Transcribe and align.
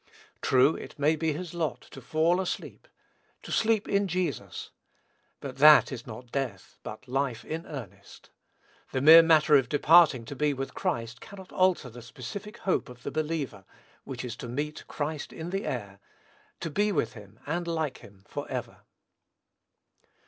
True, 0.41 0.75
it 0.75 0.97
may 0.97 1.15
be 1.15 1.31
his 1.33 1.53
lot 1.53 1.81
to 1.91 2.01
"fall 2.01 2.41
asleep," 2.41 2.87
to 3.43 3.51
"sleep 3.51 3.87
in 3.87 4.07
Jesus," 4.07 4.71
but 5.41 5.57
that 5.57 5.91
is 5.91 6.07
not 6.07 6.31
death, 6.31 6.79
but 6.81 7.07
"life 7.07 7.45
in 7.45 7.67
earnest." 7.67 8.31
The 8.93 8.99
mere 9.01 9.21
matter 9.21 9.55
of 9.57 9.69
departing 9.69 10.25
to 10.25 10.35
be 10.35 10.55
with 10.55 10.73
Christ 10.73 11.21
cannot 11.21 11.51
alter 11.51 11.87
the 11.87 12.01
specific 12.01 12.57
hope 12.57 12.89
of 12.89 13.03
the 13.03 13.11
believer, 13.11 13.63
which 14.03 14.25
is 14.25 14.35
to 14.37 14.47
meet 14.47 14.87
Christ 14.87 15.31
in 15.31 15.51
the 15.51 15.67
air, 15.67 15.99
to 16.61 16.71
be 16.71 16.91
with 16.91 17.13
him, 17.13 17.39
and 17.45 17.67
like 17.67 17.99
him, 17.99 18.23
forever. 18.27 18.79